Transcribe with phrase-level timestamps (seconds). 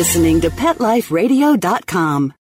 [0.00, 2.32] listening to PetLifeRadio.com.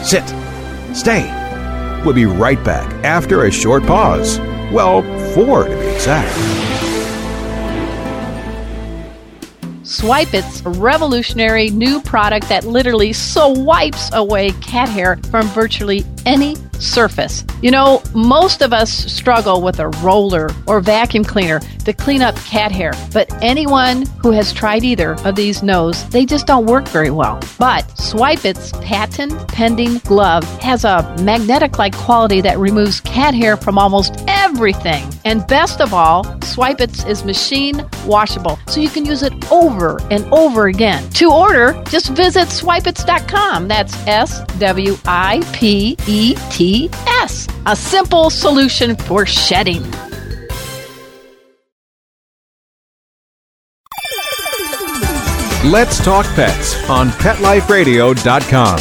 [0.04, 0.28] Sit.
[0.94, 1.43] Stay.
[2.06, 4.40] We'll be right back after a short pause.
[4.72, 5.02] Well,
[5.34, 6.34] four to be exact.
[9.86, 16.04] Swipe It's a revolutionary new product that literally so wipes away cat hair from virtually
[16.26, 17.46] any surface.
[17.62, 22.36] You know, most of us struggle with a roller or vacuum cleaner to clean up
[22.38, 26.88] cat hair, but anyone who has tried either of these knows they just don't work
[26.88, 27.40] very well.
[27.60, 33.58] But Swipe It's patent pending glove has a magnetic like quality that removes cat hair
[33.58, 35.04] from almost everything.
[35.26, 40.00] And best of all, Swipe It's is machine washable, so you can use it over
[40.12, 41.10] and over again.
[41.12, 43.68] To order, just visit swipeits.com.
[43.68, 46.90] That's S W I P E T
[47.22, 47.48] S.
[47.66, 49.84] A simple solution for shedding.
[55.66, 58.80] Let's talk pets on PetLifeRadio.com.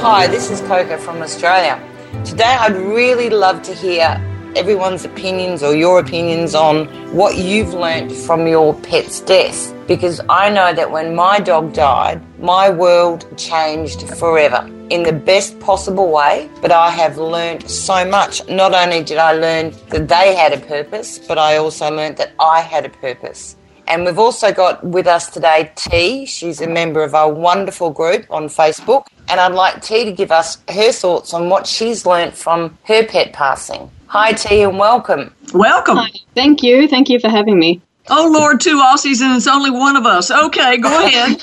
[0.00, 1.78] Hi, this is Coco from Australia.
[2.24, 4.18] Today I'd really love to hear
[4.56, 9.74] everyone's opinions or your opinions on what you've learnt from your pet's death.
[9.86, 15.60] Because I know that when my dog died, my world changed forever in the best
[15.60, 16.48] possible way.
[16.62, 18.48] But I have learnt so much.
[18.48, 22.32] Not only did I learn that they had a purpose, but I also learnt that
[22.40, 23.56] I had a purpose.
[23.88, 26.26] And we've also got with us today T.
[26.26, 29.06] She's a member of our wonderful group on Facebook.
[29.28, 33.04] And I'd like T to give us her thoughts on what she's learnt from her
[33.04, 33.90] pet passing.
[34.08, 35.34] Hi, T, and welcome.
[35.52, 35.96] Welcome.
[35.96, 36.10] Hi.
[36.34, 36.88] Thank you.
[36.88, 37.80] Thank you for having me.
[38.08, 40.30] Oh, Lord, two Aussies, and it's only one of us.
[40.30, 41.42] Okay, go ahead.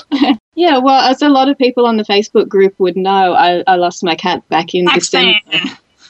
[0.54, 3.76] yeah, well, as a lot of people on the Facebook group would know, I, I
[3.76, 5.38] lost my cat back in December.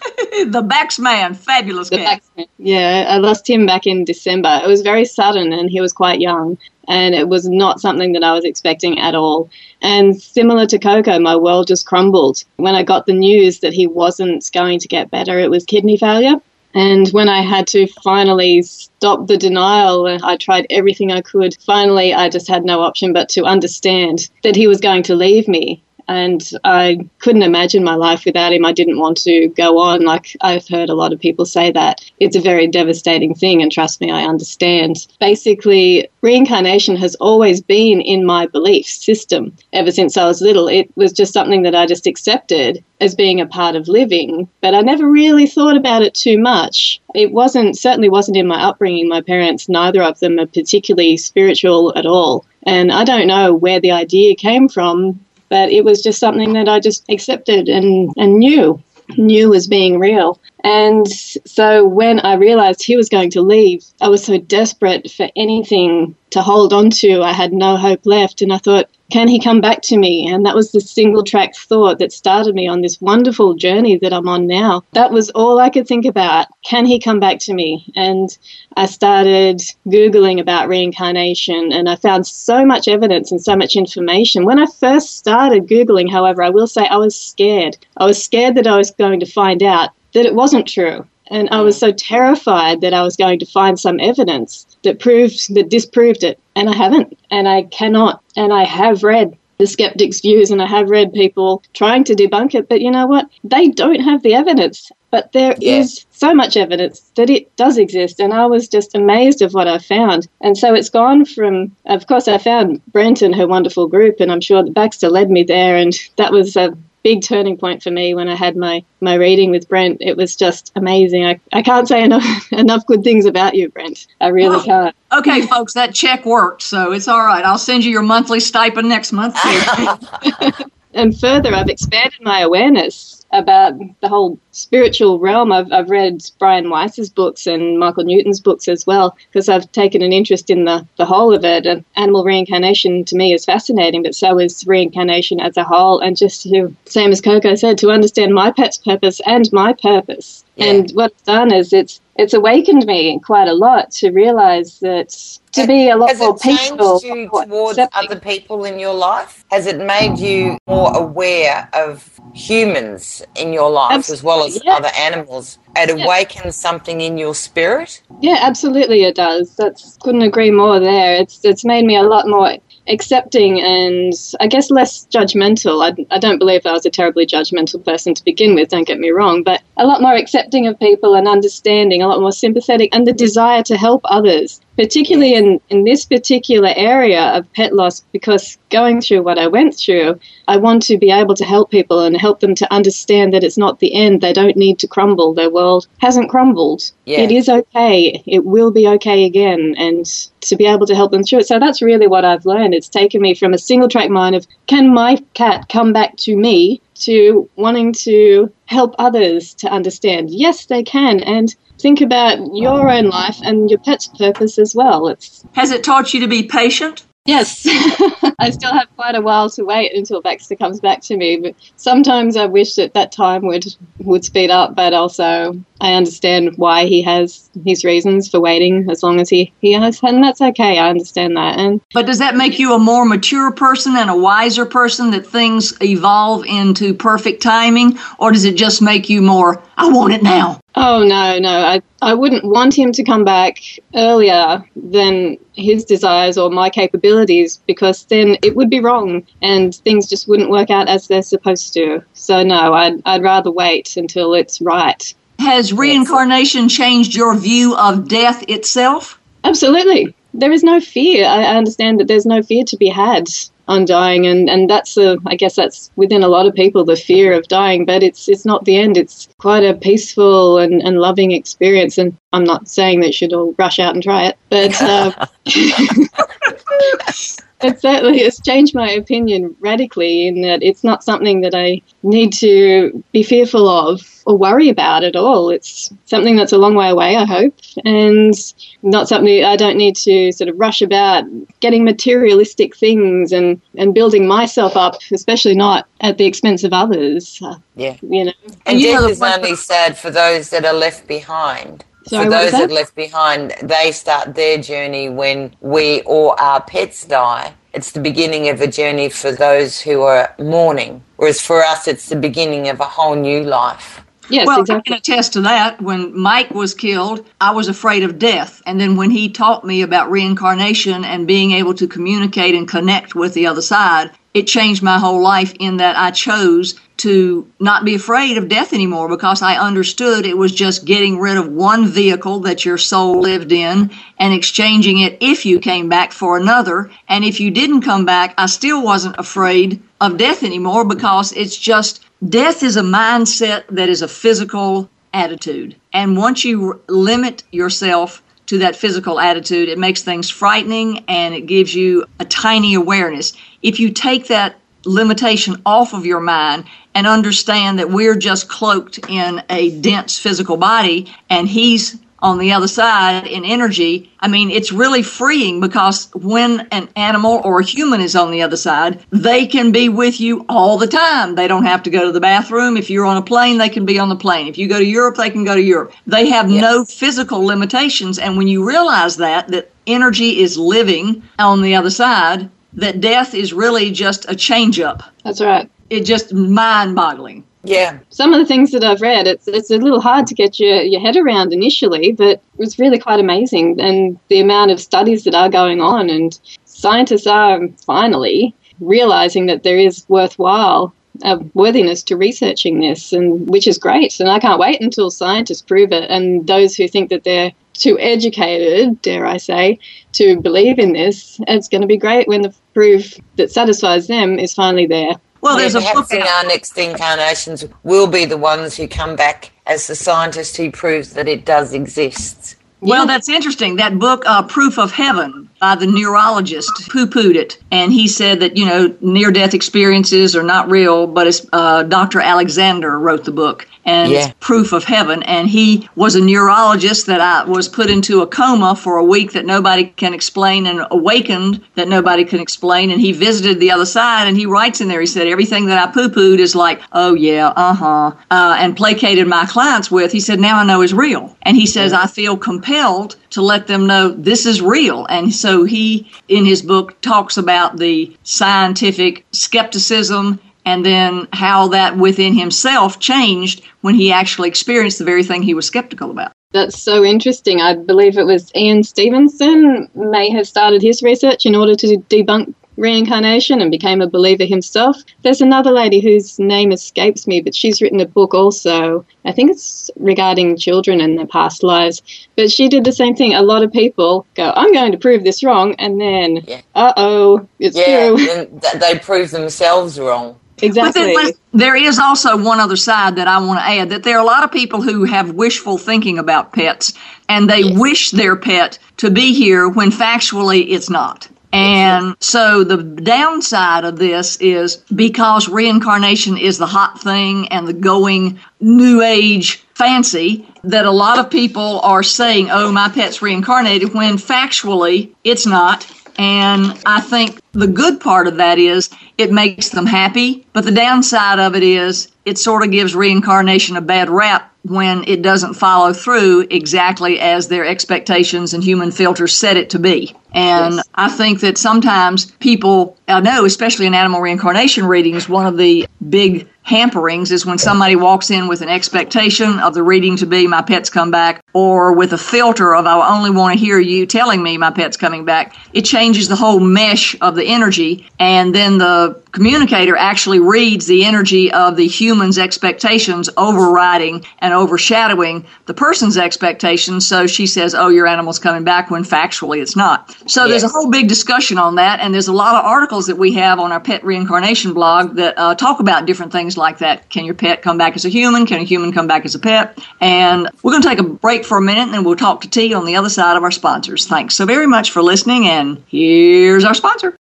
[0.47, 2.23] the Baxman, fabulous The cat.
[2.59, 4.61] Yeah, I lost him back in December.
[4.63, 8.25] It was very sudden, and he was quite young, and it was not something that
[8.25, 9.49] I was expecting at all.
[9.83, 13.87] And similar to Coco, my world just crumbled when I got the news that he
[13.87, 15.39] wasn't going to get better.
[15.39, 16.37] It was kidney failure.
[16.75, 21.57] And when I had to finally stop the denial, I tried everything I could.
[21.65, 25.47] Finally, I just had no option but to understand that he was going to leave
[25.47, 25.83] me.
[26.09, 28.65] And I couldn't imagine my life without him.
[28.65, 30.03] I didn't want to go on.
[30.03, 33.63] Like I've heard a lot of people say that it's a very devastating thing.
[33.63, 35.07] And trust me, I understand.
[35.21, 40.69] Basically, reincarnation has always been in my belief system ever since I was little.
[40.69, 44.75] It was just something that I just accepted as being a part of living, but
[44.75, 47.01] I never really thought about it too much.
[47.15, 49.09] It wasn't, certainly wasn't in my upbringing.
[49.09, 52.45] My parents, neither of them are particularly spiritual at all.
[52.63, 55.21] And I don't know where the idea came from,
[55.55, 58.83] but it was just something that I just accepted and, and knew,
[59.17, 60.41] knew as being real.
[60.65, 65.31] And so when I realized he was going to leave, I was so desperate for
[65.37, 67.23] anything to hold on to.
[67.23, 68.43] I had no hope left.
[68.43, 70.27] And I thought, can he come back to me?
[70.27, 74.13] And that was the single track thought that started me on this wonderful journey that
[74.13, 74.83] I'm on now.
[74.91, 76.49] That was all I could think about.
[76.65, 77.93] Can he come back to me?
[77.95, 78.37] And
[78.77, 84.47] I started Googling about reincarnation and I found so much evidence and so much information.
[84.47, 87.77] When I first started Googling, however, I will say I was scared.
[87.97, 91.07] I was scared that I was going to find out that it wasn't true.
[91.29, 95.55] And I was so terrified that I was going to find some evidence that proved
[95.55, 96.39] that disproved it.
[96.55, 97.19] And I haven't.
[97.31, 98.23] And I cannot.
[98.37, 102.55] And I have read the skeptics' views and I have read people trying to debunk
[102.55, 103.29] it, but you know what?
[103.45, 104.91] They don't have the evidence.
[105.11, 105.77] But there yeah.
[105.77, 109.69] is so much evidence that it does exist, and I was just amazed of what
[109.69, 110.27] I found.
[110.41, 114.33] And so it's gone from, of course, I found Brent and her wonderful group, and
[114.33, 117.91] I'm sure that Baxter led me there, and that was a big turning point for
[117.91, 119.99] me when I had my, my reading with Brent.
[120.01, 121.25] It was just amazing.
[121.25, 124.09] I, I can't say enough enough good things about you, Brent.
[124.21, 124.97] I really oh, can't.
[125.13, 127.45] Okay, folks, that check worked, so it's all right.
[127.45, 129.37] I'll send you your monthly stipend next month.
[130.95, 135.53] and further, I've expanded my awareness about the whole spiritual realm.
[135.53, 140.03] I've, I've read Brian Weiss's books and Michael Newton's books as well because I've taken
[140.03, 141.67] an interest in the, the whole of it.
[141.67, 145.99] And animal reincarnation to me is fascinating, but so is reincarnation as a whole.
[145.99, 150.45] And just to, same as Coco said, to understand my pet's purpose and my purpose.
[150.57, 150.67] Yeah.
[150.67, 155.11] And what it's done is it's it's awakened me quite a lot to realize that
[155.53, 158.11] to be a lot Has more peaceful you towards accepting.
[158.11, 159.45] other people in your life?
[159.51, 164.19] Has it made you more aware of humans in your life Absolutely.
[164.19, 164.75] as well as yeah.
[164.75, 165.59] other animals?
[165.77, 166.05] It yeah.
[166.05, 168.03] awakens something in your spirit?
[168.21, 169.57] Yeah, absolutely it does.
[169.57, 171.17] That's couldn't agree more there.
[171.17, 172.57] It's it's made me a lot more
[172.89, 175.83] accepting and I guess less judgmental.
[175.83, 178.99] I, I don't believe I was a terribly judgmental person to begin with, don't get
[178.99, 182.95] me wrong, but a lot more accepting of people and understanding, a lot more sympathetic,
[182.95, 188.01] and the desire to help others particularly in, in this particular area of pet loss,
[188.13, 190.19] because going through what I went through,
[190.49, 193.59] I want to be able to help people and help them to understand that it's
[193.59, 194.21] not the end.
[194.21, 195.35] They don't need to crumble.
[195.35, 196.91] Their world hasn't crumbled.
[197.05, 197.21] Yeah.
[197.21, 198.23] It is okay.
[198.27, 199.75] It will be okay again.
[199.79, 200.07] And
[200.43, 201.47] to be able to help them through it.
[201.47, 202.75] So that's really what I've learned.
[202.75, 206.37] It's taken me from a single track mind of can my cat come back to
[206.37, 210.31] me to wanting to help others to understand.
[210.31, 211.21] Yes, they can.
[211.21, 211.55] And
[211.85, 215.07] think about your own life and your pet's purpose as well.
[215.09, 217.05] It's Has it taught you to be patient?
[217.27, 217.67] Yes,
[218.39, 221.37] I still have quite a while to wait until Baxter comes back to me.
[221.37, 223.67] But sometimes I wish that that time would
[223.99, 224.75] would speed up.
[224.75, 229.53] But also, I understand why he has his reasons for waiting as long as he
[229.61, 230.79] he has, and that's okay.
[230.79, 231.59] I understand that.
[231.59, 235.27] And but does that make you a more mature person and a wiser person that
[235.27, 239.63] things evolve into perfect timing, or does it just make you more?
[239.77, 240.59] I want it now.
[240.75, 241.51] Oh no, no.
[241.51, 243.59] I I wouldn't want him to come back
[243.95, 250.09] earlier than his desires or my capabilities because then it would be wrong and things
[250.09, 252.03] just wouldn't work out as they're supposed to.
[252.15, 255.15] So no, I'd I'd rather wait until it's right.
[255.45, 259.21] Has reincarnation changed your view of death itself?
[259.45, 260.15] Absolutely.
[260.33, 261.27] There is no fear.
[261.27, 263.29] I understand that there's no fear to be had
[263.69, 266.97] on dying and, and that's a I guess that's within a lot of people the
[266.97, 270.99] fear of dying but it's it's not the end it's quite a peaceful and, and
[270.99, 274.37] loving experience and I'm not saying that you should all rush out and try it
[274.51, 275.27] but uh,
[277.65, 282.33] it certainly has changed my opinion radically in that it's not something that I need
[282.35, 285.51] to be fearful of or worry about at all.
[285.51, 288.35] It's something that's a long way away, I hope, and
[288.83, 291.25] not something I don't need to sort of rush about
[291.61, 297.41] getting materialistic things and, and building myself up, especially not at the expense of others.
[297.77, 297.97] Yeah.
[298.03, 298.33] You know.
[298.67, 301.85] And, and death is only sad for those that are left behind.
[302.07, 302.69] Sorry, For those that?
[302.69, 307.55] that left behind, they start their journey when we or our pets die.
[307.73, 312.09] It's the beginning of a journey for those who are mourning, whereas for us, it's
[312.09, 314.05] the beginning of a whole new life.
[314.31, 314.95] Yes, well, exactly.
[314.95, 315.81] I can attest to that.
[315.83, 318.63] When Mike was killed, I was afraid of death.
[318.67, 323.15] And then when he taught me about reincarnation and being able to communicate and connect
[323.15, 327.85] with the other side, it changed my whole life in that I chose to not
[327.85, 331.87] be afraid of death anymore because I understood it was just getting rid of one
[331.87, 336.91] vehicle that your soul lived in and exchanging it if you came back for another.
[337.09, 341.57] And if you didn't come back, I still wasn't afraid of death anymore because it's
[341.57, 345.77] just death is a mindset that is a physical attitude.
[345.93, 351.47] And once you limit yourself to that physical attitude, it makes things frightening and it
[351.47, 353.33] gives you a tiny awareness.
[353.63, 358.99] If you take that limitation off of your mind and understand that we're just cloaked
[359.09, 364.51] in a dense physical body and he's on the other side in energy, I mean,
[364.51, 369.05] it's really freeing because when an animal or a human is on the other side,
[369.11, 371.35] they can be with you all the time.
[371.35, 372.79] They don't have to go to the bathroom.
[372.79, 374.49] If you're on a plane, they can be on the plane.
[374.49, 375.93] If you go to Europe, they can go to Europe.
[376.07, 376.63] They have yes.
[376.63, 378.19] no physical limitations.
[378.19, 383.35] And when you realize that, that energy is living on the other side, that death
[383.35, 385.03] is really just a change up.
[385.25, 385.71] That's right.
[385.91, 387.45] It's just mind boggling.
[387.65, 387.99] Yeah.
[388.11, 390.83] Some of the things that I've read, it's it's a little hard to get your,
[390.83, 393.81] your head around initially, but it was really quite amazing.
[393.81, 399.63] And the amount of studies that are going on, and scientists are finally realizing that
[399.63, 404.19] there is worthwhile uh, worthiness to researching this, and which is great.
[404.21, 406.11] And I can't wait until scientists prove it.
[406.11, 409.79] And those who think that they're too educated, dare I say,
[410.13, 414.39] to believe in this, it's going to be great when the proof that satisfies them
[414.39, 415.15] is finally there.
[415.45, 419.15] Well, there's yeah, a book in our next incarnations will be the ones who come
[419.15, 422.57] back as the scientist who proves that it does exist.
[422.81, 423.77] Well, that's interesting.
[423.77, 427.59] That book, uh, Proof of Heaven, by the neurologist, poo pooed it.
[427.71, 431.83] And he said that, you know, near death experiences are not real, but it's, uh,
[431.83, 432.21] Dr.
[432.21, 434.33] Alexander wrote the book and yeah.
[434.41, 435.23] proof of heaven.
[435.25, 439.33] And he was a neurologist that I was put into a coma for a week
[439.33, 442.91] that nobody can explain and awakened that nobody can explain.
[442.91, 445.79] And he visited the other side and he writes in there, he said, everything that
[445.79, 450.13] I poo pooed is like, oh yeah, uh-huh, uh, and placated my clients with.
[450.13, 451.37] He said, now I know is real.
[451.43, 455.07] And he says, I feel compelled to let them know this is real.
[455.07, 461.97] And so he, in his book, talks about the scientific skepticism and then how that
[461.97, 466.33] within himself changed when he actually experienced the very thing he was skeptical about.
[466.53, 467.61] That's so interesting.
[467.61, 472.55] I believe it was Ian Stevenson may have started his research in order to debunk
[472.77, 474.97] reincarnation and became a believer himself.
[475.23, 479.05] There's another lady whose name escapes me, but she's written a book also.
[479.25, 482.03] I think it's regarding children and their past lives.
[482.37, 483.35] But she did the same thing.
[483.35, 486.61] A lot of people go, I'm going to prove this wrong, and then, yeah.
[486.75, 488.61] uh oh, it's yeah, true.
[488.79, 490.39] they prove themselves wrong.
[490.63, 491.15] Exactly.
[491.15, 494.23] But there is also one other side that I want to add that there are
[494.23, 496.95] a lot of people who have wishful thinking about pets
[497.29, 497.79] and they yes.
[497.79, 501.29] wish their pet to be here when factually it's not.
[501.53, 507.73] And so the downside of this is because reincarnation is the hot thing and the
[507.73, 513.95] going new age fancy that a lot of people are saying, oh, my pet's reincarnated
[513.95, 515.87] when factually it's not.
[516.19, 520.47] And I think the good part of that is it makes them happy.
[520.53, 525.05] But the downside of it is it sort of gives reincarnation a bad rap when
[525.07, 530.15] it doesn't follow through exactly as their expectations and human filters set it to be.
[530.33, 530.89] And yes.
[530.95, 535.87] I think that sometimes people, I know, especially in animal reincarnation readings, one of the
[536.09, 540.47] big hamperings is when somebody walks in with an expectation of the reading to be
[540.47, 544.07] my pet's come back or with a filter of I only want to hear you
[544.07, 545.57] telling me my pet's coming back.
[545.75, 551.05] It changes the whole mesh of the energy and then the communicator actually reads the
[551.05, 557.07] energy of the human's expectations overriding and overshadowing the person's expectations.
[557.07, 560.17] So she says, Oh, your animal's coming back when factually it's not.
[560.31, 560.51] So yes.
[560.51, 562.01] there's a whole big discussion on that.
[562.01, 565.35] And there's a lot of articles that we have on our pet reincarnation blog that
[565.37, 567.09] uh, talk about different things like that.
[567.11, 568.47] Can your pet come back as a human?
[568.47, 569.79] Can a human come back as a pet?
[570.01, 572.51] And we're going to take a break for a minute and then we'll talk to
[572.51, 574.07] T on the other side of our sponsors.
[574.07, 575.47] Thanks so very much for listening.
[575.47, 577.17] And here's our sponsor.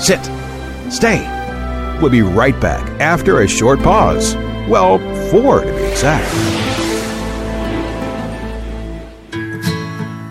[0.00, 0.20] Sit
[0.94, 1.26] Stay.
[2.00, 4.36] We'll be right back after a short pause.
[4.68, 4.98] Well,
[5.30, 6.30] four to be exact.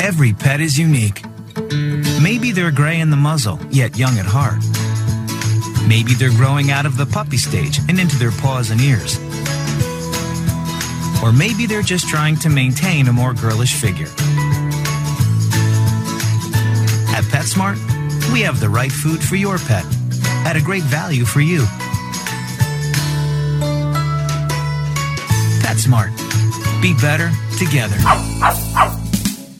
[0.01, 1.23] Every pet is unique.
[2.21, 4.63] Maybe they're gray in the muzzle, yet young at heart.
[5.87, 9.17] Maybe they're growing out of the puppy stage and into their paws and ears.
[11.23, 14.07] Or maybe they're just trying to maintain a more girlish figure.
[17.15, 17.77] At PetSmart,
[18.31, 19.85] we have the right food for your pet
[20.45, 21.61] at a great value for you.
[25.63, 26.11] PetSmart.
[26.81, 27.97] Be better together.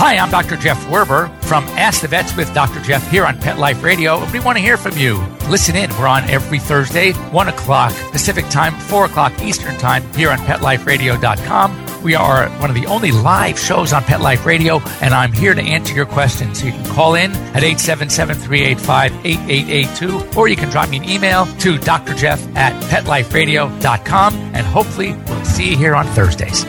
[0.00, 0.56] Hi, I'm Dr.
[0.56, 2.80] Jeff Werber from Ask the Vets with Dr.
[2.82, 4.24] Jeff here on Pet Life Radio.
[4.30, 5.18] We want to hear from you.
[5.48, 5.90] Listen in.
[5.98, 12.04] We're on every Thursday, 1 o'clock Pacific Time, 4 o'clock Eastern Time here on PetLifeRadio.com.
[12.04, 15.52] We are one of the only live shows on Pet Life Radio, and I'm here
[15.52, 16.60] to answer your questions.
[16.60, 21.10] So You can call in at 877 385 8882, or you can drop me an
[21.10, 26.64] email to drjeff at PetLifeRadio.com, and hopefully we'll see you here on Thursdays.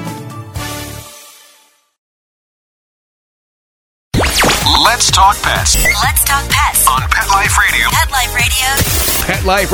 [5.09, 5.73] Let's talk pets
[6.03, 7.87] Let's talk pets on Pet Life Radio.
[7.89, 8.35] Pet Life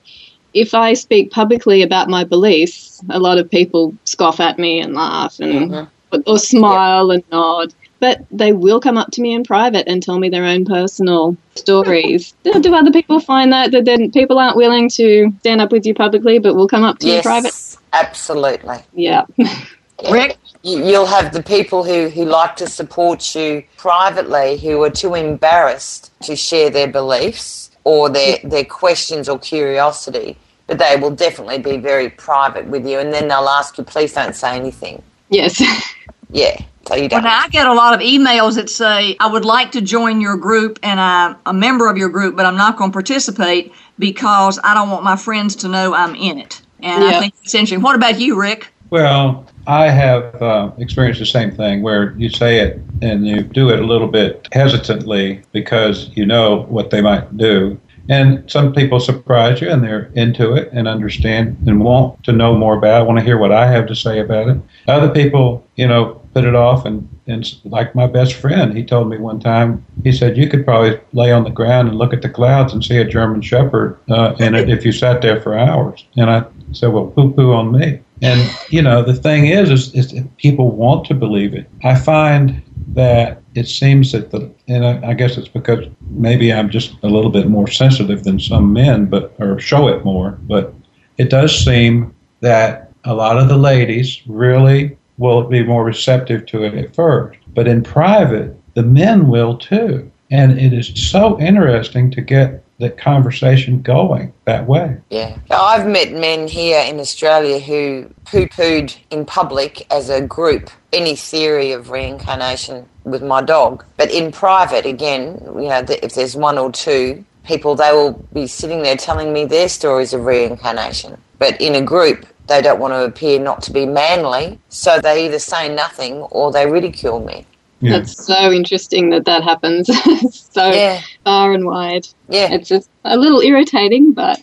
[0.54, 4.94] if I speak publicly about my beliefs, a lot of people scoff at me and
[4.94, 6.20] laugh and mm-hmm.
[6.26, 7.74] or smile and nod.
[8.00, 11.36] But they will come up to me in private and tell me their own personal
[11.54, 12.34] stories.
[12.42, 15.86] do, do other people find that that then people aren't willing to stand up with
[15.86, 17.76] you publicly, but will come up to you in Yes, private?
[17.92, 18.78] absolutely.
[18.92, 19.24] Yeah.
[20.10, 20.38] Rick?
[20.64, 25.14] You- You'll have the people who, who like to support you privately who are too
[25.14, 31.58] embarrassed to share their beliefs or their, their questions or curiosity, but they will definitely
[31.58, 35.02] be very private with you and then they'll ask you, please don't say anything.
[35.30, 35.62] Yes.
[36.34, 37.24] Yeah, so you don't.
[37.24, 40.36] now I get a lot of emails that say, I would like to join your
[40.38, 44.58] group and I'm a member of your group, but I'm not going to participate because
[44.64, 46.62] I don't want my friends to know I'm in it.
[46.80, 47.20] And I Yeah.
[47.20, 47.82] think it's interesting.
[47.82, 48.72] What about you, Rick?
[48.88, 53.68] Well, I have uh, experienced the same thing where you say it and you do
[53.68, 57.78] it a little bit hesitantly because you know what they might do.
[58.08, 62.56] And some people surprise you and they're into it and understand and want to know
[62.56, 64.58] more about it, want to hear what I have to say about it.
[64.88, 69.08] Other people, you know, put it off and and like my best friend, he told
[69.08, 72.22] me one time, he said, you could probably lay on the ground and look at
[72.22, 75.56] the clouds and see a German Shepherd uh, in it if you sat there for
[75.56, 76.04] hours.
[76.16, 78.00] And I said, well, poo poo on me.
[78.22, 81.68] And, you know, the thing is, is, is people want to believe it.
[81.82, 82.62] I find
[82.94, 87.08] that it seems that the, and I, I guess it's because maybe I'm just a
[87.08, 90.72] little bit more sensitive than some men, but, or show it more, but
[91.18, 96.62] it does seem that a lot of the ladies really will be more receptive to
[96.64, 97.38] it at first.
[97.54, 100.10] But in private, the men will too.
[100.30, 104.96] And it is so interesting to get the conversation going that way.
[105.08, 105.38] Yeah.
[105.50, 111.14] I've met men here in Australia who poo pooed in public as a group any
[111.14, 113.84] theory of reincarnation with my dog.
[113.96, 118.48] But in private, again, you know, if there's one or two people, they will be
[118.48, 121.16] sitting there telling me their stories of reincarnation.
[121.38, 125.26] But in a group, they don't want to appear not to be manly, so they
[125.26, 127.46] either say nothing or they ridicule me.
[127.82, 127.98] Yeah.
[127.98, 129.88] That's so interesting that that happens
[130.52, 131.02] so yeah.
[131.24, 132.06] far and wide.
[132.28, 132.52] Yeah.
[132.52, 134.40] It's just a little irritating, but.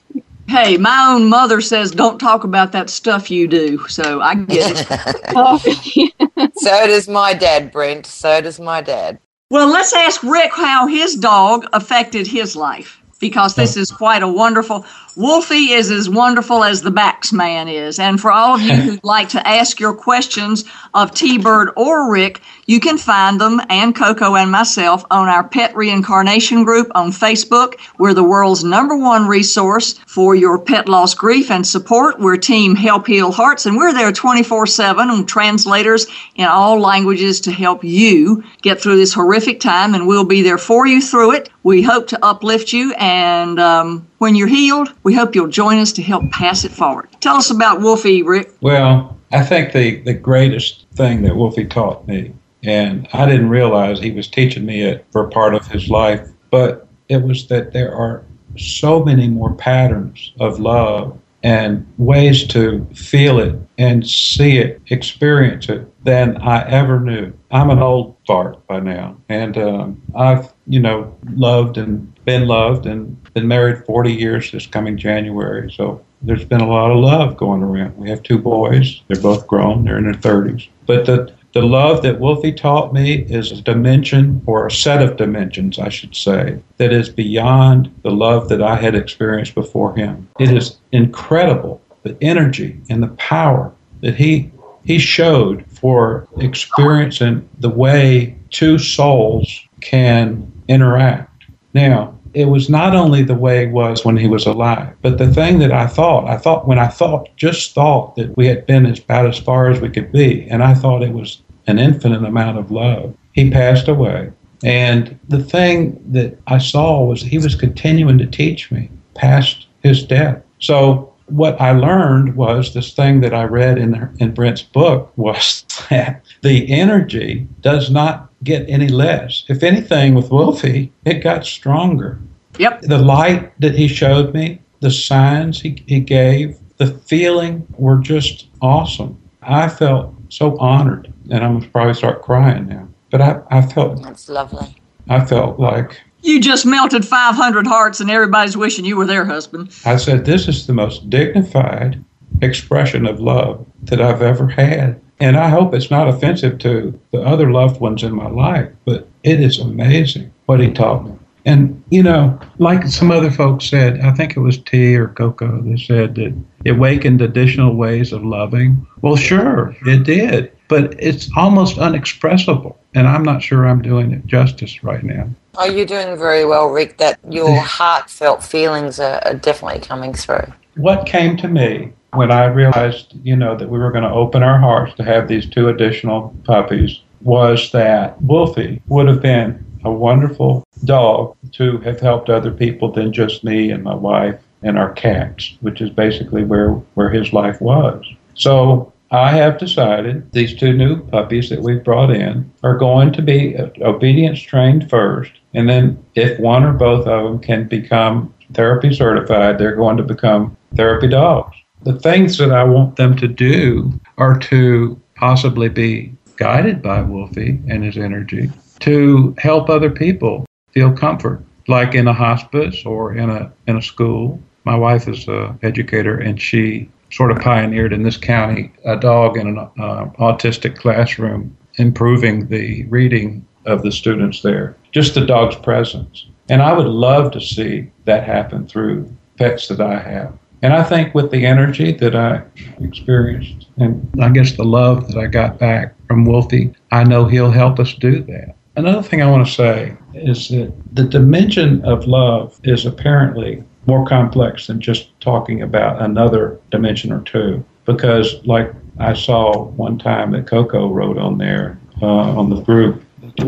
[0.50, 4.82] Hey, my own mother says don't talk about that stuff you do, so I get
[4.82, 5.16] it.
[5.36, 5.58] Oh,
[6.56, 8.06] so does my dad, Brent.
[8.06, 9.20] So does my dad.
[9.52, 13.82] Well, let's ask Rick how his dog affected his life because this oh.
[13.82, 14.86] is quite a wonderful.
[15.20, 18.00] Wolfie is as wonderful as the Bax man is.
[18.00, 22.10] And for all of you who'd like to ask your questions of T Bird or
[22.10, 27.12] Rick, you can find them and Coco and myself on our Pet Reincarnation group on
[27.12, 27.74] Facebook.
[27.98, 32.18] We're the world's number one resource for your pet loss grief and support.
[32.22, 37.42] We're Team Help Heal Hearts, and we're there 24 7 and translators in all languages
[37.42, 41.34] to help you get through this horrific time, and we'll be there for you through
[41.34, 41.50] it.
[41.64, 45.92] We hope to uplift you and um, when you're healed, we hope you'll join us
[45.94, 47.10] to help pass it forward.
[47.20, 48.54] Tell us about Wolfie, Rick.
[48.62, 54.00] Well, I think the, the greatest thing that Wolfie taught me, and I didn't realize
[54.00, 57.94] he was teaching me it for part of his life, but it was that there
[57.94, 58.24] are
[58.58, 65.70] so many more patterns of love and ways to feel it and see it, experience
[65.70, 67.32] it than I ever knew.
[67.52, 72.86] I'm an old fart by now, and um, I've you know loved and been loved
[72.86, 75.72] and been married 40 years this coming January.
[75.72, 77.98] So there's been a lot of love going around.
[77.98, 79.02] We have two boys.
[79.08, 79.84] They're both grown.
[79.84, 80.68] They're in their 30s.
[80.86, 85.18] But the the love that Wolfie taught me is a dimension, or a set of
[85.18, 90.30] dimensions, I should say, that is beyond the love that I had experienced before him.
[90.40, 94.52] It is incredible the energy and the power that he
[94.86, 101.46] he showed for experiencing the way two souls can interact.
[101.74, 105.32] Now, it was not only the way it was when he was alive, but the
[105.34, 108.86] thing that I thought, I thought when I thought, just thought that we had been
[108.86, 112.24] as about as far as we could be, and I thought it was an infinite
[112.24, 113.16] amount of love.
[113.34, 114.32] He passed away.
[114.64, 120.04] And the thing that I saw was he was continuing to teach me past his
[120.04, 120.42] death.
[120.60, 125.64] So what I learned was this thing that I read in in Brent's book was
[125.90, 129.44] that the energy does not get any less.
[129.48, 132.20] If anything, with Wolfie, it got stronger.
[132.58, 132.82] Yep.
[132.82, 138.48] The light that he showed me, the signs he, he gave, the feeling were just
[138.62, 139.20] awesome.
[139.42, 142.88] I felt so honored, and I'm going to probably start crying now.
[143.10, 144.02] But I, I felt.
[144.04, 144.76] That's lovely.
[145.08, 146.00] I felt like.
[146.22, 149.74] You just melted 500 hearts, and everybody's wishing you were their husband.
[149.86, 152.04] I said, This is the most dignified
[152.42, 155.02] expression of love that I've ever had.
[155.20, 159.08] And I hope it's not offensive to the other loved ones in my life, but
[159.24, 161.14] it is amazing what he taught me.
[161.46, 165.62] And, you know, like some other folks said, I think it was T or Coco
[165.62, 166.34] that said that
[166.66, 168.86] it awakened additional ways of loving.
[169.02, 172.78] Well, sure, it did, but it's almost unexpressible.
[172.94, 175.30] And I'm not sure I'm doing it justice right now.
[175.56, 180.54] Oh, you're doing very well, Rick, that your heartfelt feelings are, are definitely coming through.
[180.76, 184.44] What came to me when I realized, you know, that we were going to open
[184.44, 189.92] our hearts to have these two additional puppies was that Wolfie would have been a
[189.92, 194.92] wonderful dog to have helped other people than just me and my wife and our
[194.94, 198.06] cats, which is basically where, where his life was.
[198.34, 203.22] So I have decided these two new puppies that we've brought in are going to
[203.22, 205.32] be obedience trained first.
[205.54, 210.04] And then if one or both of them can become therapy certified, they're going to
[210.04, 216.14] become therapy dogs the things that I want them to do are to possibly be
[216.38, 222.14] guided by Wolfie and his energy to help other people feel comfort, like in a
[222.14, 224.42] hospice or in a in a school.
[224.66, 229.38] My wife is an educator, and she sort of pioneered in this county a dog
[229.38, 234.76] in an uh, autistic classroom, improving the reading of the students there.
[234.92, 236.28] Just the dog's presence.
[236.50, 240.38] And I would love to see that happen through pets that I have.
[240.62, 242.44] And I think with the energy that I
[242.82, 247.52] experienced, and I guess the love that I got back from Wolfie, I know he'll
[247.52, 248.56] help us do that.
[248.76, 254.06] Another thing I want to say is that the dimension of love is apparently more
[254.06, 257.64] complex than just talking about another dimension or two.
[257.86, 263.04] Because, like I saw one time that Coco wrote on there uh, on the group,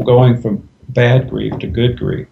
[0.05, 2.27] going from bad grief to good grief.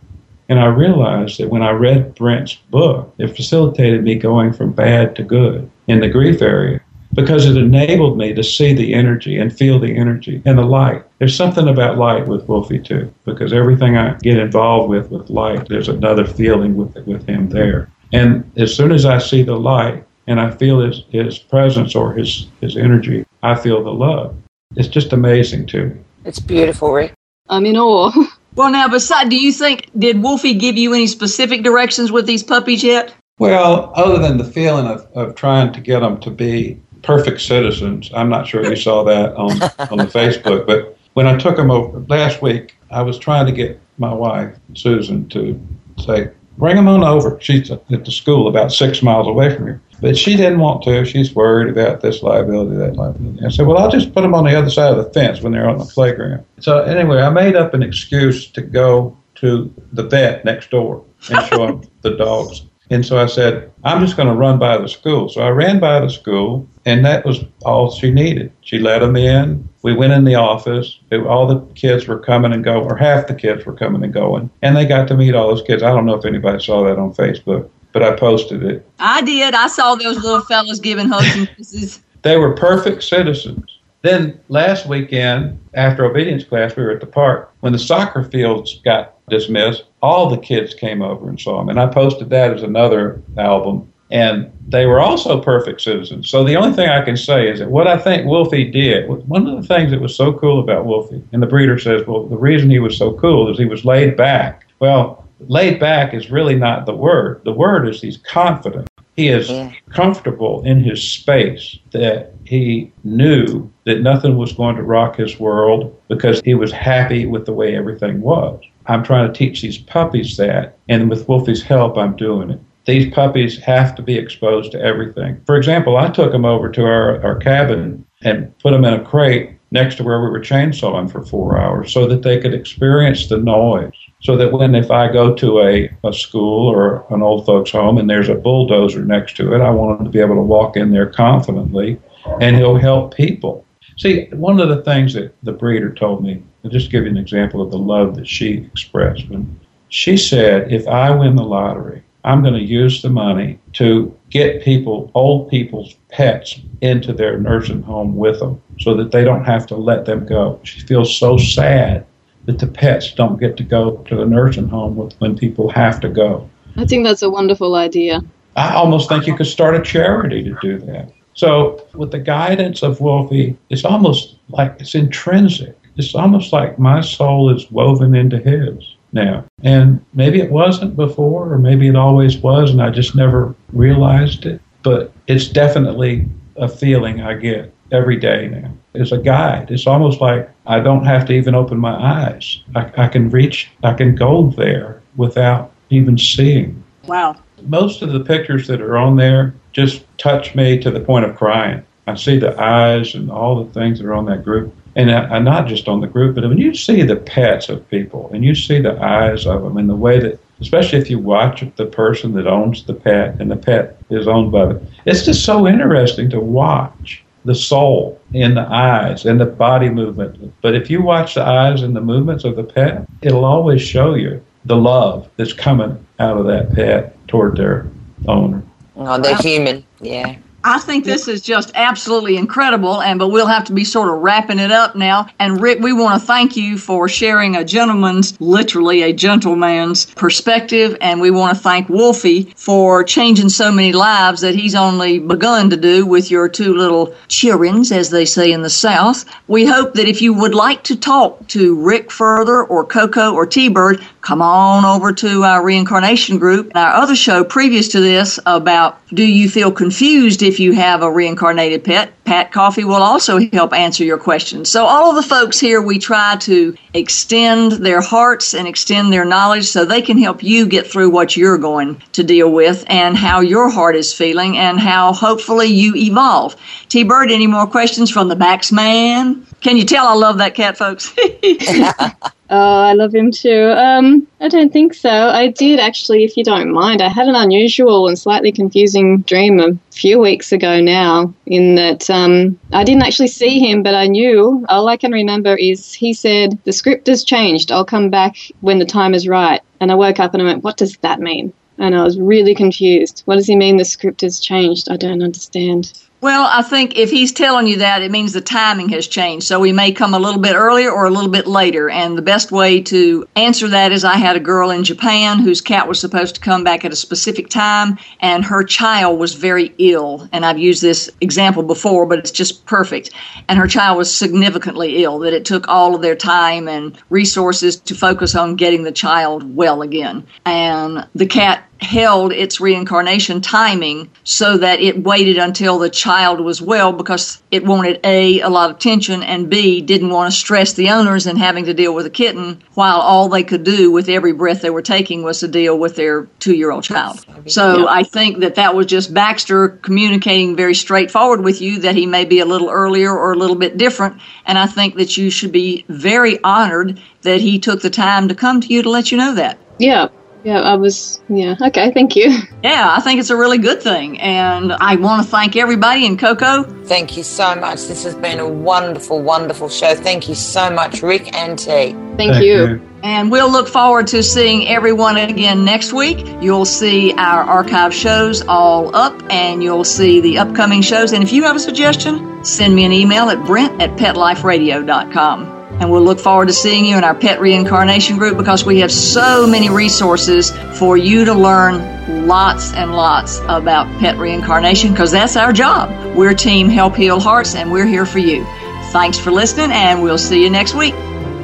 [0.50, 5.16] And I realized that when I read Brent's book, it facilitated me going from bad
[5.16, 6.82] to good in the grief area
[7.14, 11.04] because it enabled me to see the energy and feel the energy and the light.
[11.20, 15.68] There's something about light with Wolfie too, because everything I get involved with with light,
[15.68, 17.90] there's another feeling with with him there.
[18.12, 22.14] And as soon as I see the light and I feel his, his presence or
[22.14, 24.36] his, his energy, I feel the love.
[24.76, 26.00] It's just amazing to me.
[26.26, 27.14] It's beautiful, Rick.
[27.50, 28.12] I'm in awe.
[28.56, 32.44] Well, now, beside, do you think did Wolfie give you any specific directions with these
[32.44, 33.14] puppies yet?
[33.38, 38.12] Well, other than the feeling of, of trying to get them to be perfect citizens,
[38.14, 39.52] I'm not sure you saw that on
[39.92, 43.52] on the Facebook, but when I took them over last week, I was trying to
[43.52, 45.60] get my wife Susan to
[46.00, 49.82] say, "Bring them on over." She's at the school about six miles away from here.
[50.02, 51.06] But she didn't want to.
[51.06, 53.46] She's worried about this liability, that liability.
[53.46, 55.52] I said, well, I'll just put them on the other side of the fence when
[55.52, 56.46] they're on the playground.
[56.60, 61.46] So anyway, I made up an excuse to go to the vet next door and
[61.48, 62.64] show them the dogs.
[62.92, 65.30] And so I said, I'm just going to run by the school.
[65.30, 68.52] So I ran by the school, and that was all she needed.
[68.62, 69.70] She let them in.
[69.84, 71.00] We went in the office.
[71.12, 74.14] It, all the kids were coming and going, or half the kids were coming and
[74.14, 74.50] going.
[74.64, 75.84] And they got to meet all those kids.
[75.84, 78.86] I don't know if anybody saw that on Facebook but I posted it.
[79.00, 79.54] I did.
[79.54, 82.02] I saw those little fellas giving hugs and kisses.
[82.22, 83.80] they were perfect citizens.
[84.02, 87.54] Then last weekend, after obedience class, we were at the park.
[87.60, 91.70] When the soccer fields got dismissed, all the kids came over and saw them.
[91.70, 93.92] And I posted that as another album.
[94.12, 96.30] And they were also perfect citizens.
[96.30, 99.46] So the only thing I can say is that what I think Wolfie did, one
[99.46, 102.38] of the things that was so cool about Wolfie, and the breeder says, well, the
[102.38, 104.66] reason he was so cool is he was laid back.
[104.80, 107.42] Well, laid back is really not the word.
[107.46, 108.90] The word is he's confident.
[109.16, 109.74] He is yeah.
[109.90, 116.02] comfortable in his space that he knew that nothing was going to rock his world
[116.08, 118.64] because he was happy with the way everything was.
[118.86, 122.60] I'm trying to teach these puppies that, and with Wolfie's help, I'm doing it.
[122.86, 125.42] These puppies have to be exposed to everything.
[125.46, 129.04] For example, I took them over to our, our cabin and put them in a
[129.04, 133.28] crate next to where we were chainsawing for four hours so that they could experience
[133.28, 137.46] the noise so that when if I go to a, a school or an old
[137.46, 140.36] folks home and there's a bulldozer next to it, I want him to be able
[140.36, 142.00] to walk in there confidently
[142.42, 143.66] and he'll help people.
[143.98, 147.18] See, one of the things that the breeder told me, I'll just give you an
[147.18, 149.30] example of the love that she expressed.
[149.30, 154.18] When she said, if I win the lottery, I'm going to use the money to
[154.30, 159.44] get people, old people's pets, into their nursing home with them so that they don't
[159.44, 160.60] have to let them go.
[160.64, 162.06] She feels so sad
[162.46, 166.10] that the pets don't get to go to the nursing home when people have to
[166.10, 166.50] go.
[166.78, 168.22] I think that's a wonderful idea.
[168.56, 171.12] I almost think you could start a charity to do that.
[171.34, 175.78] So, with the guidance of Wolfie, it's almost like it's intrinsic.
[175.96, 179.46] It's almost like my soul is woven into his now.
[179.64, 184.46] And maybe it wasn't before, or maybe it always was, and I just never realized
[184.46, 184.62] it.
[184.84, 188.72] But it's definitely a feeling I get every day now.
[188.94, 189.72] It's a guide.
[189.72, 192.64] It's almost like I don't have to even open my eyes.
[192.76, 196.84] I, I can reach, I can go there without even seeing.
[197.06, 197.36] Wow.
[197.64, 201.36] Most of the pictures that are on there just touch me to the point of
[201.36, 201.84] crying.
[202.08, 204.74] I see the eyes and all the things that are on that group.
[205.00, 207.90] And I, I, not just on the group, but when you see the pets of
[207.90, 211.20] people and you see the eyes of them and the way that, especially if you
[211.20, 215.24] watch the person that owns the pet and the pet is owned by them, it's
[215.24, 220.54] just so interesting to watch the soul in the eyes and the body movement.
[220.62, 224.16] But if you watch the eyes and the movements of the pet, it'll always show
[224.16, 227.88] you the love that's coming out of that pet toward their
[228.28, 228.62] owner.
[228.98, 229.86] Oh, they're human.
[230.02, 230.36] Yeah.
[230.64, 234.22] I think this is just absolutely incredible, and but we'll have to be sort of
[234.22, 235.28] wrapping it up now.
[235.40, 240.98] And Rick, we want to thank you for sharing a gentleman's, literally a gentleman's perspective,
[241.00, 245.70] and we want to thank Wolfie for changing so many lives that he's only begun
[245.70, 249.26] to do with your two little childrens, as they say in the South.
[249.48, 253.46] We hope that if you would like to talk to Rick further, or Coco, or
[253.46, 256.72] T-Bird, come on over to our reincarnation group.
[256.76, 261.12] Our other show previous to this about Do you feel confused if you have a
[261.12, 262.12] reincarnated pet?
[262.26, 264.70] Pat Coffee will also help answer your questions.
[264.70, 269.26] So, all of the folks here, we try to extend their hearts and extend their
[269.26, 273.18] knowledge so they can help you get through what you're going to deal with and
[273.18, 276.56] how your heart is feeling and how hopefully you evolve.
[276.90, 279.46] T Bird, any more questions from the Bax Man?
[279.62, 281.16] Can you tell I love that cat, folks?
[282.52, 283.72] Oh, I love him too.
[283.78, 285.10] Um, I don't think so.
[285.10, 287.00] I did actually, if you don't mind.
[287.02, 292.10] I had an unusual and slightly confusing dream a few weeks ago now, in that
[292.10, 294.66] um, I didn't actually see him, but I knew.
[294.68, 297.72] All I can remember is he said, The script has changed.
[297.72, 299.62] I'll come back when the time is right.
[299.80, 301.54] And I woke up and I went, What does that mean?
[301.78, 303.22] And I was really confused.
[303.26, 304.90] What does he mean the script has changed?
[304.90, 305.94] I don't understand.
[306.22, 309.48] Well, I think if he's telling you that, it means the timing has changed.
[309.48, 311.90] So we may come a little bit earlier or a little bit later.
[311.90, 315.62] And the best way to answer that is I had a girl in Japan whose
[315.62, 319.74] cat was supposed to come back at a specific time, and her child was very
[319.78, 320.28] ill.
[320.34, 323.12] And I've used this example before, but it's just perfect.
[323.48, 327.78] And her child was significantly ill, that it took all of their time and resources
[327.78, 330.28] to focus on getting the child well again.
[330.46, 336.62] And the cat held its reincarnation timing so that it waited until the child was
[336.62, 340.74] well because it wanted A, a lot of attention, and B, didn't want to stress
[340.74, 344.10] the owners in having to deal with a kitten while all they could do with
[344.10, 347.26] every breath they were taking was to deal with their two year old child.
[347.48, 352.06] So I think that that was just Baxter communicating very straightforward with you that he
[352.06, 354.22] may be a little earlier or a little bit different.
[354.46, 358.36] And I think that you should be very honored that he took the time to
[358.36, 359.58] come to you to let you know that.
[359.78, 360.10] Yeah,
[360.44, 362.38] yeah, I was, yeah, okay, thank you.
[362.62, 364.20] Yeah, I think it's a really good thing.
[364.20, 366.64] And I want to thank everybody and Coco.
[366.84, 367.84] Thank you so much.
[367.88, 369.96] This has been a wonderful, wonderful show.
[369.96, 371.66] Thank you so much, Rick and T.
[371.66, 372.68] Thank, thank you.
[372.68, 372.90] you.
[373.02, 376.26] And we'll look forward to seeing everyone again next week.
[376.42, 381.14] You'll see our archive shows all up and you'll see the upcoming shows.
[381.14, 385.59] And if you have a suggestion, send me an email at brent at petliferadio.com.
[385.80, 388.92] And we'll look forward to seeing you in our pet reincarnation group because we have
[388.92, 395.38] so many resources for you to learn lots and lots about pet reincarnation because that's
[395.38, 395.90] our job.
[396.16, 398.44] We're Team Help Heal Hearts and we're here for you.
[398.92, 400.94] Thanks for listening and we'll see you next week.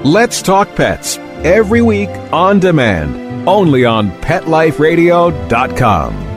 [0.04, 6.35] Let's Talk Pets every week on demand only on PetLifeRadio.com.